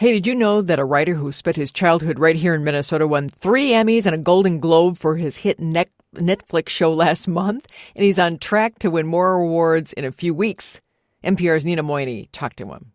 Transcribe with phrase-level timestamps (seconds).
[0.00, 3.06] Hey, did you know that a writer who spent his childhood right here in Minnesota
[3.06, 7.66] won three Emmys and a Golden Globe for his hit Netflix show last month?
[7.94, 10.80] And he's on track to win more awards in a few weeks.
[11.22, 12.92] MPR's Nina Moini talked to him.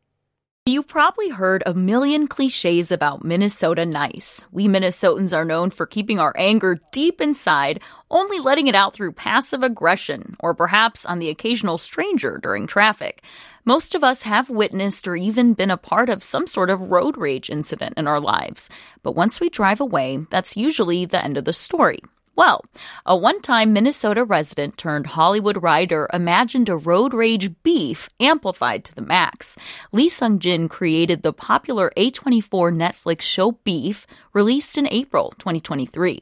[0.68, 4.44] You've probably heard a million cliches about Minnesota nice.
[4.52, 9.12] We Minnesotans are known for keeping our anger deep inside, only letting it out through
[9.12, 13.24] passive aggression, or perhaps on the occasional stranger during traffic.
[13.64, 17.16] Most of us have witnessed or even been a part of some sort of road
[17.16, 18.68] rage incident in our lives.
[19.04, 22.00] But once we drive away, that's usually the end of the story.
[22.36, 22.66] Well,
[23.06, 28.96] a one time Minnesota resident turned Hollywood writer imagined a road rage beef amplified to
[28.96, 29.58] the max.
[29.94, 36.22] Lee Sung Jin created the popular A24 Netflix show Beef, released in April 2023.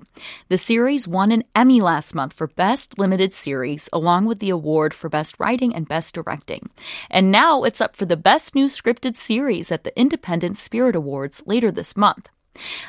[0.49, 4.93] The series won an Emmy last month for Best Limited Series, along with the award
[4.93, 6.69] for Best Writing and Best Directing.
[7.09, 11.41] And now it's up for the Best New Scripted Series at the Independent Spirit Awards
[11.47, 12.29] later this month.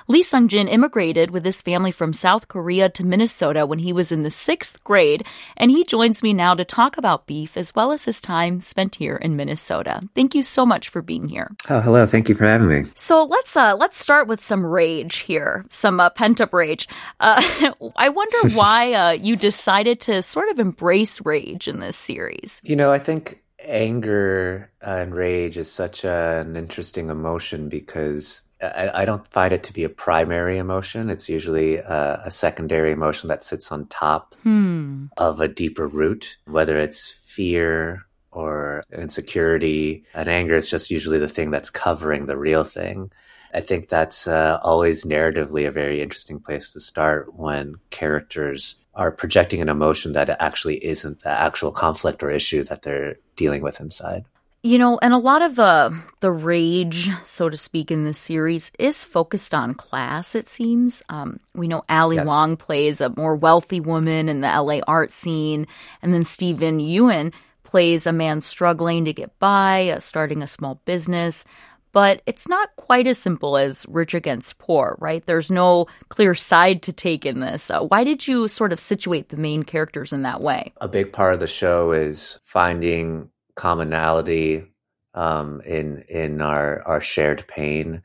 [0.09, 4.13] Lee Sung Jin immigrated with his family from South Korea to Minnesota when he was
[4.13, 5.25] in the sixth grade,
[5.57, 8.97] and he joins me now to talk about beef as well as his time spent
[8.97, 10.03] here in Minnesota.
[10.15, 11.51] Thank you so much for being here.
[11.69, 12.07] Oh, hello.
[12.07, 12.91] Thank you for having me.
[12.95, 16.89] So let's uh, let's start with some rage here, some uh, pent up rage.
[17.21, 17.43] Uh,
[17.97, 22.61] I wonder why uh, you decided to sort of embrace rage in this series.
[22.65, 29.05] You know, I think anger and rage is such an interesting emotion because I, I,
[29.05, 31.11] don't find it to be a primary emotion.
[31.11, 35.07] It's usually a, a secondary emotion that sits on top hmm.
[35.17, 40.05] of a deeper root, whether it's fear or insecurity.
[40.15, 43.11] And anger is just usually the thing that's covering the real thing.
[43.55, 49.13] I think that's uh, always narratively a very interesting place to start when characters are
[49.13, 53.81] projecting an emotion that actually isn't the actual conflict or issue that they're dealing with
[53.81, 54.25] inside.
[54.65, 58.73] You know, and a lot of the the rage, so to speak, in this series
[58.79, 60.35] is focused on class.
[60.35, 61.03] It seems.
[61.11, 62.27] Um, we know Ali yes.
[62.27, 65.67] Wong plays a more wealthy woman in the LA art scene,
[66.01, 70.81] and then Steven Yeun plays a man struggling to get by, uh, starting a small
[70.87, 71.45] business.
[71.93, 75.25] But it's not quite as simple as rich against poor, right?
[75.27, 77.71] There's no clear side to take in this.
[77.71, 80.73] Uh, why did you sort of situate the main characters in that way?
[80.81, 84.73] A big part of the show is finding commonality
[85.15, 88.03] um, in in our our shared pain,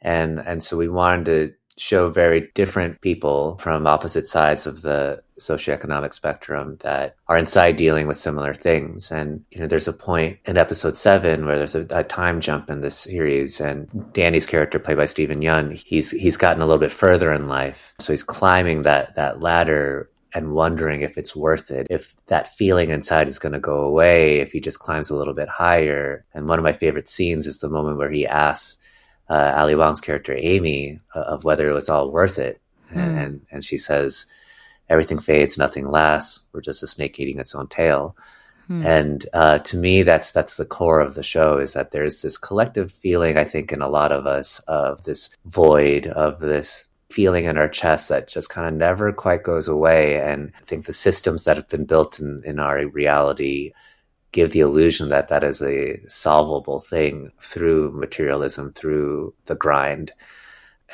[0.00, 5.22] and and so we wanted to show very different people from opposite sides of the
[5.40, 9.10] socioeconomic spectrum that are inside dealing with similar things.
[9.10, 12.70] And you know, there's a point in episode seven where there's a, a time jump
[12.70, 16.80] in this series, and Danny's character, played by Steven Yeun, he's he's gotten a little
[16.80, 21.70] bit further in life, so he's climbing that that ladder and wondering if it's worth
[21.70, 25.16] it, if that feeling inside is going to go away, if he just climbs a
[25.16, 26.24] little bit higher.
[26.34, 28.78] And one of my favorite scenes is the moment where he asks
[29.28, 32.60] uh, Ali Wong's character Amy uh, of whether it was all worth it,
[32.92, 32.96] mm.
[32.96, 34.26] and and she says,
[34.88, 36.48] "Everything fades, nothing lasts.
[36.52, 38.16] We're just a snake eating its own tail."
[38.68, 38.84] Mm.
[38.84, 42.38] And uh, to me, that's that's the core of the show is that there's this
[42.38, 47.44] collective feeling I think in a lot of us of this void of this feeling
[47.44, 50.18] in our chest that just kind of never quite goes away.
[50.20, 53.72] And I think the systems that have been built in, in our reality
[54.32, 60.12] give the illusion that that is a solvable thing through materialism, through the grind.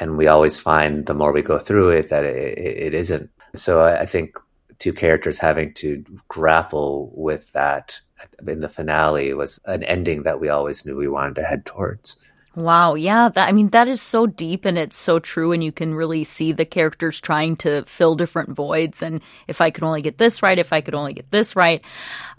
[0.00, 3.30] And we always find the more we go through it that it, it isn't.
[3.54, 4.36] So I, I think
[4.78, 8.00] two characters having to grapple with that
[8.46, 12.16] in the finale was an ending that we always knew we wanted to head towards.
[12.58, 15.70] Wow, yeah, that I mean that is so deep and it's so true and you
[15.70, 20.02] can really see the characters trying to fill different voids and if I could only
[20.02, 21.84] get this right, if I could only get this right.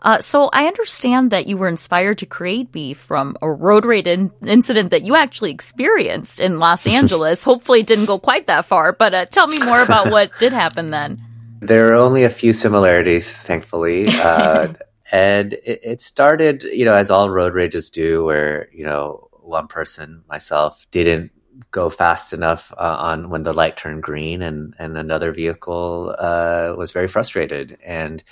[0.01, 4.07] Uh, so I understand that you were inspired to create Beef from a road rage
[4.07, 7.45] in- incident that you actually experienced in Los Angeles.
[7.45, 10.51] Hopefully it didn't go quite that far, but uh, tell me more about what did
[10.51, 11.23] happen then.
[11.61, 14.07] There are only a few similarities, thankfully.
[14.19, 14.73] Uh,
[15.11, 19.67] and it, it started, you know, as all road rages do, where, you know, one
[19.67, 21.31] person, myself, didn't
[21.71, 26.73] go fast enough uh, on when the light turned green, and and another vehicle uh,
[26.77, 27.77] was very frustrated.
[27.83, 28.23] And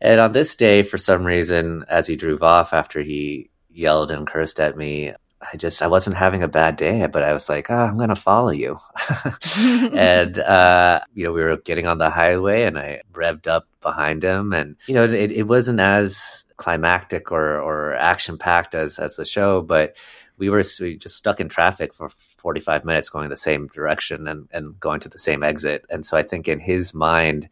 [0.00, 4.26] and on this day, for some reason, as he drove off after he yelled and
[4.26, 7.70] cursed at me, I just I wasn't having a bad day, but I was like,
[7.70, 8.78] oh, I'm gonna follow you.
[9.58, 14.22] and uh, you know, we were getting on the highway, and I revved up behind
[14.22, 19.16] him, and you know, it, it wasn't as climactic or or action packed as as
[19.16, 19.96] the show, but
[20.38, 24.78] we were just stuck in traffic for 45 minutes going the same direction and, and
[24.78, 25.84] going to the same exit.
[25.88, 27.48] And so I think in his mind,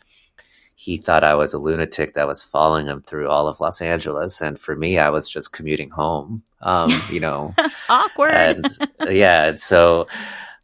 [0.74, 4.40] he thought I was a lunatic that was following him through all of Los Angeles.
[4.40, 7.54] And for me, I was just commuting home, um, you know.
[7.88, 8.32] Awkward.
[8.32, 8.68] And
[9.08, 10.08] yeah, so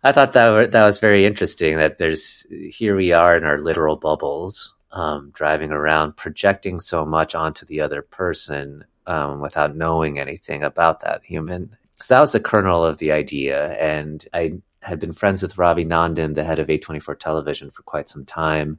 [0.02, 3.96] I thought that, that was very interesting that there's, here we are in our literal
[3.96, 10.64] bubbles, um, driving around, projecting so much onto the other person um, without knowing anything
[10.64, 11.76] about that human.
[12.00, 13.74] So that was the kernel of the idea.
[13.74, 18.08] And I had been friends with Ravi Nandan, the head of A24 television, for quite
[18.08, 18.78] some time.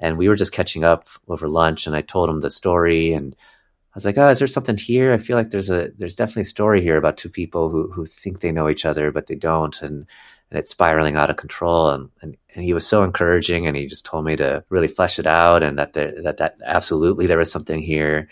[0.00, 3.12] And we were just catching up over lunch, and I told him the story.
[3.12, 5.12] And I was like, "Oh, is there something here?
[5.14, 8.04] I feel like there's a there's definitely a story here about two people who who
[8.04, 10.06] think they know each other, but they don't, and
[10.50, 13.86] and it's spiraling out of control." And and, and he was so encouraging, and he
[13.86, 17.38] just told me to really flesh it out, and that there, that that absolutely there
[17.38, 18.28] was something here.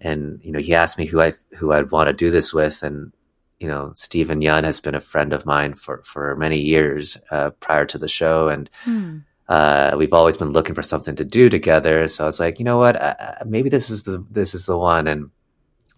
[0.00, 2.82] And you know, he asked me who I who I'd want to do this with,
[2.84, 3.12] and
[3.62, 7.50] you know, Steven Yeun has been a friend of mine for, for many years uh,
[7.60, 8.48] prior to the show.
[8.48, 9.18] And hmm.
[9.48, 12.08] uh, we've always been looking for something to do together.
[12.08, 14.76] So I was like, you know what, uh, maybe this is the, this is the
[14.76, 15.06] one.
[15.06, 15.30] And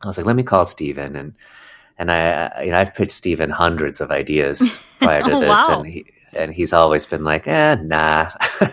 [0.02, 1.16] I was like, let me call Steven.
[1.16, 1.34] And,
[1.98, 5.48] and I, you know, I've pitched Steven hundreds of ideas prior to oh, this.
[5.48, 5.80] Wow.
[5.80, 8.30] And he, and he's always been like, eh, nah.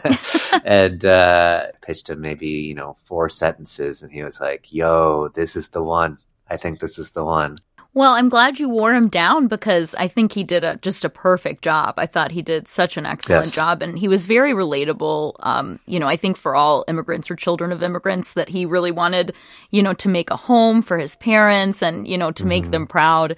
[0.65, 4.03] and uh, pitched him maybe, you know, four sentences.
[4.03, 6.17] And he was like, yo, this is the one.
[6.49, 7.55] I think this is the one.
[7.93, 11.09] Well, I'm glad you wore him down because I think he did a, just a
[11.09, 11.95] perfect job.
[11.97, 13.55] I thought he did such an excellent Yes.
[13.55, 15.35] job and he was very relatable.
[15.41, 18.91] Um, you know, I think for all immigrants or children of immigrants that he really
[18.91, 19.33] wanted,
[19.71, 22.87] you know, to make a home for his parents and, you know, to make them
[22.87, 23.35] proud.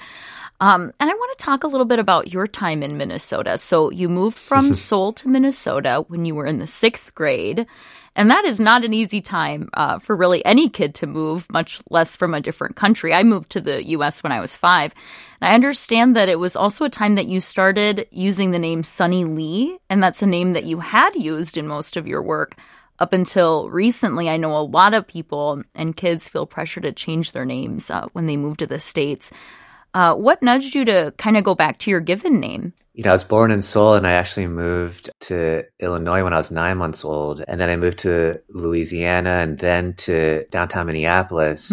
[0.60, 3.58] Um, and I want to talk a little bit about your time in Minnesota.
[3.58, 7.66] So you moved from Seoul to Minnesota when you were in the sixth grade.
[8.16, 11.82] And that is not an easy time uh, for really any kid to move, much
[11.90, 13.14] less from a different country.
[13.14, 14.94] I moved to the US when I was five.
[15.42, 18.84] And I understand that it was also a time that you started using the name
[18.84, 22.56] Sunny Lee, and that's a name that you had used in most of your work.
[23.00, 27.32] Up until recently, I know a lot of people and kids feel pressure to change
[27.32, 29.32] their names uh, when they move to the States.
[29.96, 32.74] Uh, what nudged you to kind of go back to your given name?
[32.94, 36.38] You know, I was born in Seoul and I actually moved to Illinois when I
[36.38, 37.44] was nine months old.
[37.48, 41.72] And then I moved to Louisiana and then to downtown Minneapolis.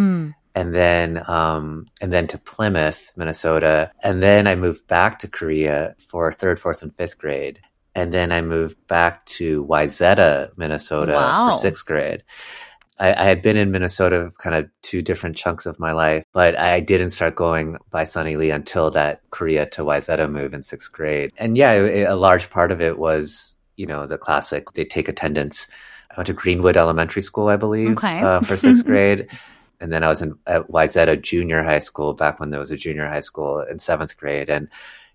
[0.54, 3.90] And then, um, and then to Plymouth, Minnesota.
[4.02, 7.60] And then I moved back to Korea for third, fourth, and fifth grade.
[7.94, 11.52] And then I moved back to Wayzata, Minnesota Wow.
[11.52, 12.24] for sixth grade.
[13.00, 16.56] I, I had been in Minnesota kind of two different chunks of my life, but
[16.58, 20.92] I didn't start going by Sunny Lee until that Korea to Wayzata move in sixth
[20.92, 21.32] grade.
[21.38, 25.08] And yeah, it, a large part of it was, you know, the classic, they take
[25.08, 25.66] attendance.
[26.10, 28.20] I went to Greenwood Elementary School, I believe, Okay.
[28.20, 29.28] uh, for sixth grade.
[29.80, 32.76] And then I was in at Wayzata Junior High School back when there was a
[32.76, 34.50] junior high school in seventh grade.
[34.50, 34.68] And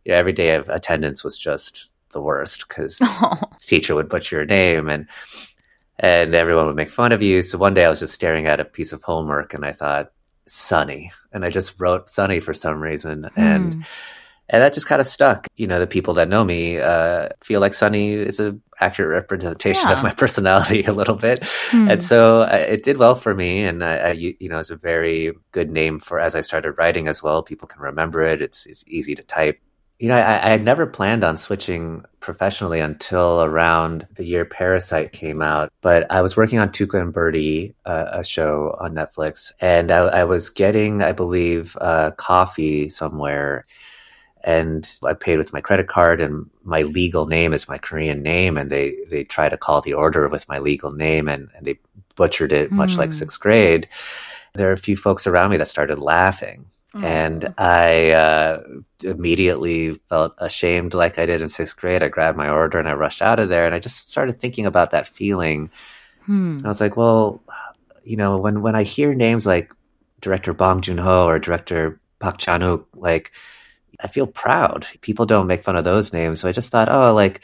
[0.04, 4.38] you know, every day of attendance was just the worst because the teacher would butcher
[4.38, 5.08] your name and
[6.00, 7.42] and everyone would make fun of you.
[7.44, 10.12] So one day I was just staring at a piece of homework and I thought,
[10.48, 11.12] Sunny.
[11.32, 13.30] And I just wrote Sunny for some reason.
[13.36, 13.86] And
[14.48, 15.48] and that just kind of stuck.
[15.56, 19.88] You know, the people that know me uh, feel like Sunny is an accurate representation
[19.88, 19.94] Yeah.
[19.98, 21.48] of my personality a little bit.
[21.74, 23.64] And so uh, it did well for me.
[23.64, 26.74] And I, I, you you know, it's a very good name for as I started
[26.74, 27.42] writing as well.
[27.42, 28.40] People can remember it.
[28.44, 29.60] It's, it's easy to type.
[30.00, 35.12] You know, I, I had never planned on switching professionally until around the year Parasite
[35.12, 35.72] came out.
[35.82, 40.00] But I was working on Tuca and Birdie, uh, a show on Netflix, and I,
[40.00, 43.66] I was getting, I believe, uh, coffee somewhere
[44.46, 48.58] and I paid with my credit card and my legal name is my Korean name
[48.58, 51.80] and they they try to call the order with my legal name and, and they
[52.16, 53.90] butchered it much like sixth grade.
[54.54, 56.68] There are a few folks around me that started laughing.
[57.04, 58.64] And I uh,
[59.04, 62.04] immediately felt ashamed, like I did in sixth grade.
[62.04, 63.66] I grabbed my order and I rushed out of there.
[63.66, 65.70] And I just started thinking about that feeling.
[66.58, 67.44] And I was like, well,
[68.04, 69.74] you know, when when I hear names like
[70.22, 73.32] director Bong Joon Ho or director Park Chan Wook, like
[74.00, 74.88] I feel proud.
[75.02, 76.40] People don't make fun of those names.
[76.40, 77.42] So I just thought, oh, like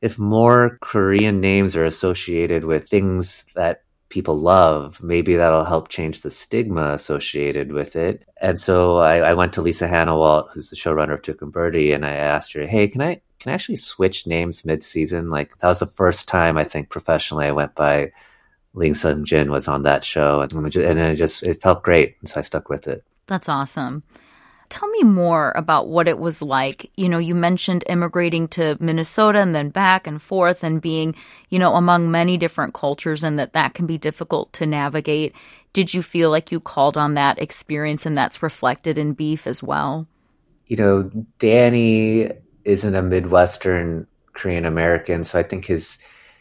[0.00, 3.83] if more Korean names are associated with things that
[4.14, 8.22] people love, maybe that'll help change the stigma associated with it.
[8.40, 11.90] And so I, I went to Lisa Hanawalt, who's the showrunner of Tuca and Birdie,
[11.90, 15.30] and I asked her, hey, can I can I actually switch names mid season?
[15.30, 18.12] Like that was the first time I think professionally I went by
[18.72, 22.16] Lee Sung Jin was on that show and, and it just it felt great.
[22.24, 23.02] So I stuck with it.
[23.26, 24.04] That's awesome.
[24.68, 26.90] Tell me more about what it was like.
[26.96, 31.14] You know, you mentioned immigrating to Minnesota and then back and forth and being,
[31.50, 35.34] you know, among many different cultures and that that can be difficult to navigate.
[35.72, 39.62] Did you feel like you called on that experience and that's reflected in Beef as
[39.62, 40.06] well?
[40.66, 42.30] you know, Danny
[42.64, 45.98] isn't a Midwestern Korean American, so I think his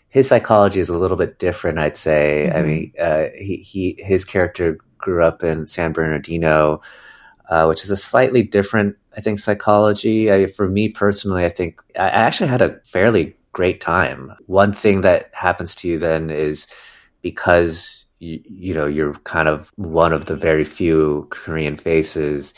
[0.09, 2.47] his psychology is a little bit different, I'd say.
[2.47, 2.57] Mm-hmm.
[2.57, 6.81] I mean, uh, he, he his character grew up in San Bernardino,
[7.53, 10.31] uh, which is a slightly different, I think, psychology.
[10.31, 14.33] I, for me personally, I think I actually had a fairly great time.
[14.47, 16.65] One thing that happens to you then is
[17.21, 22.55] because you, you know you're kind of one of the very few Korean faces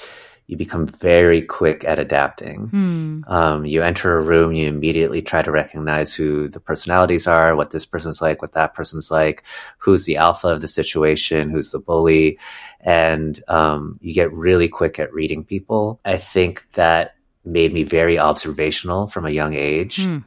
[0.48, 2.68] you become very quick at adapting.
[2.68, 3.22] Hmm.
[3.28, 7.72] Um, you enter a room, you immediately try to recognize who the personalities are, what
[7.72, 9.44] this person's like, what that person's like,
[9.80, 12.38] who's the alpha of the situation, who's the bully,
[12.82, 16.00] and um, you get really quick at reading people.
[16.06, 20.04] I think that made me very observational from a young age.
[20.04, 20.20] Hmm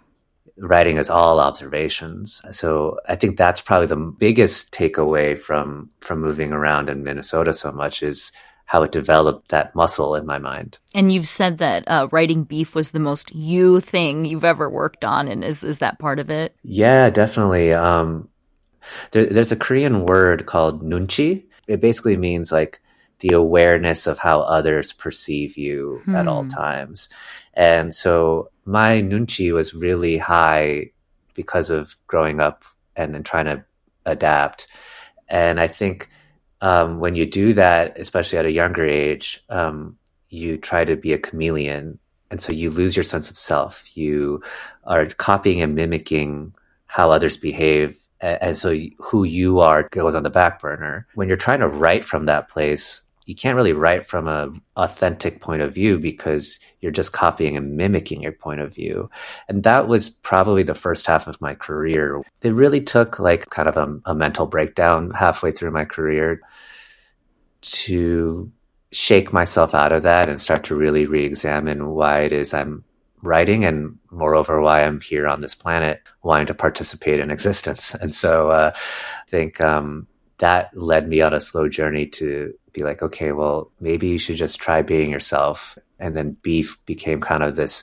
[0.61, 2.43] writing is all observations.
[2.51, 7.71] So I think that's probably the biggest takeaway from from moving around in Minnesota so
[7.71, 8.33] much is
[8.69, 10.77] how it developed that muscle in my mind.
[10.95, 15.07] And you've said that uh, writing beef was the most you thing you've ever worked
[15.07, 16.55] on, and is is that part of it?
[16.63, 17.73] Yeah, definitely.
[17.73, 18.29] Um,
[19.13, 21.45] there, there's a Korean word called nunchi.
[21.67, 22.79] It basically means like
[23.21, 26.15] the awareness of how others perceive you hmm.
[26.15, 26.51] at all hmm.
[26.51, 27.09] times.
[27.55, 30.91] And so my nunchi was really high
[31.33, 33.65] because of growing up and, and trying to
[34.05, 34.67] adapt.
[35.27, 36.11] And I think
[36.61, 39.97] um, when you do that, especially at a younger age, um,
[40.29, 41.99] you try to be a chameleon.
[42.31, 43.97] And so you lose your sense of self.
[43.97, 44.43] You
[44.85, 46.55] are copying and mimicking
[46.87, 47.97] how others behave.
[48.21, 51.07] And so who you are goes on the back burner.
[51.15, 55.43] When you're trying to write from that place, you can't really write from an authentic
[55.43, 59.11] point of view because you're just copying and mimicking your point of view.
[59.51, 62.23] And that was probably the first half of my career.
[62.41, 66.41] It really took like kind of a, a mental breakdown halfway through my career
[67.61, 68.51] to
[68.93, 72.83] shake myself out of that and start to really re-examine why it is I'm
[73.23, 77.95] writing and moreover why I'm here on this planet wanting to participate in existence.
[78.01, 80.07] And so uh, I think um,
[80.39, 84.37] that led me on a slow journey to be like, okay, well, maybe you should
[84.37, 85.77] just try being yourself.
[85.99, 87.83] And then beef became kind of this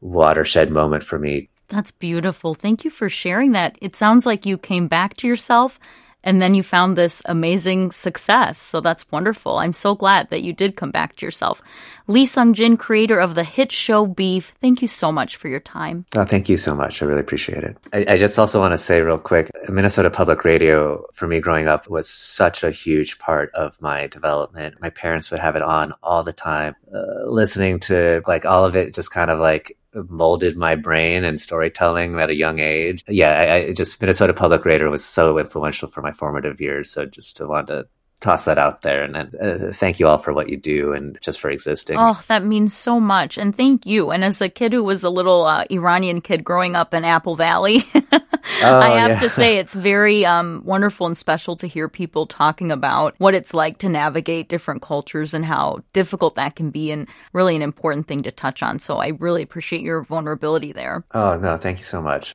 [0.00, 1.48] watershed moment for me.
[1.68, 2.54] That's beautiful.
[2.54, 3.78] Thank you for sharing that.
[3.80, 5.78] It sounds like you came back to yourself
[6.24, 8.58] and then you found this amazing success.
[8.58, 9.58] So that's wonderful.
[9.58, 11.62] I'm so glad that you did come back to yourself.
[12.06, 15.60] Lee Sung Jin, creator of the hit show Beef, thank you so much for your
[15.60, 16.04] time.
[16.16, 17.02] Oh, thank you so much.
[17.02, 17.76] I really appreciate it.
[17.92, 21.68] I, I just also want to say real quick Minnesota Public Radio, for me growing
[21.68, 24.80] up, was such a huge part of my development.
[24.80, 28.76] My parents would have it on all the time, uh, listening to like all of
[28.76, 29.76] it, just kind of like
[30.08, 33.04] molded my brain and storytelling at a young age.
[33.08, 36.90] Yeah, I, I just Minnesota Public Radio was so influential for my formative years.
[36.90, 37.86] So just to want to
[38.22, 41.40] toss that out there and uh, thank you all for what you do and just
[41.40, 41.96] for existing.
[41.98, 43.36] Oh, that means so much.
[43.36, 44.10] And thank you.
[44.12, 47.34] And as a kid who was a little uh, Iranian kid growing up in Apple
[47.34, 48.20] Valley, oh,
[48.62, 49.18] I have yeah.
[49.18, 53.52] to say it's very um, wonderful and special to hear people talking about what it's
[53.52, 58.06] like to navigate different cultures and how difficult that can be and really an important
[58.06, 58.78] thing to touch on.
[58.78, 61.04] So I really appreciate your vulnerability there.
[61.12, 62.32] Oh, no, thank you so much.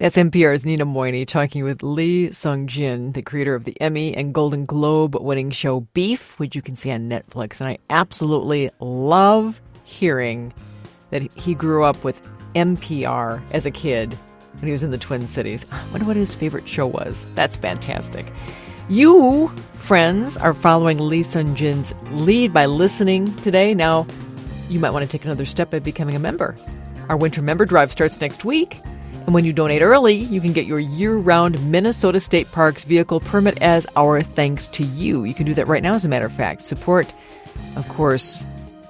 [0.00, 4.32] That's MPR's Nina Moini talking with Lee Sung Jin, the creator of the Emmy and
[4.32, 7.60] Golden Globe winning show Beef, which you can see on Netflix.
[7.60, 10.54] And I absolutely love hearing
[11.10, 14.14] that he grew up with MPR as a kid
[14.54, 15.66] when he was in the Twin Cities.
[15.70, 17.26] I wonder what his favorite show was.
[17.34, 18.32] That's fantastic.
[18.88, 23.74] You, friends, are following Lee Sung Jin's lead by listening today.
[23.74, 24.06] Now,
[24.70, 26.56] you might want to take another step by becoming a member.
[27.10, 28.80] Our winter member drive starts next week.
[29.26, 33.20] And when you donate early, you can get your year round Minnesota State Parks vehicle
[33.20, 35.24] permit as our thanks to you.
[35.24, 36.62] You can do that right now, as a matter of fact.
[36.62, 37.12] Support,
[37.76, 38.44] of course,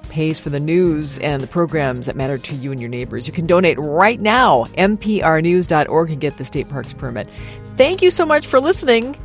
[0.08, 3.26] pays for the news and the programs that matter to you and your neighbors.
[3.26, 4.64] You can donate right now.
[4.76, 7.28] MPRnews.org and get the state parks permit.
[7.76, 9.16] Thank you so much for listening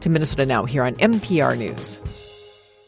[0.00, 2.00] to Minnesota Now here on MPR News.